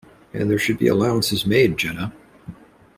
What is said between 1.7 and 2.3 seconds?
Jenna.